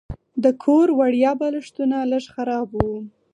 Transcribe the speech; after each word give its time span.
د 0.43 0.45
کور 0.63 0.87
وړیا 0.99 1.31
بالښتونه 1.39 1.97
لږ 2.11 2.23
خراب 2.35 2.67
وو. 2.77 2.95